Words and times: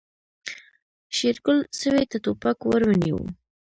شېرګل 1.15 1.59
سوی 1.79 2.03
ته 2.11 2.17
ټوپک 2.23 2.57
ور 2.67 2.81
ونيو. 2.87 3.19